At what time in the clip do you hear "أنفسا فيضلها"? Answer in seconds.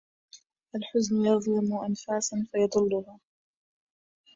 1.77-3.19